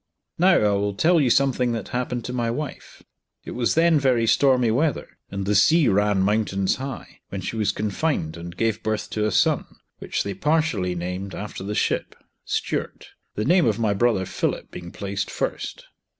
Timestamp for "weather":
4.71-5.19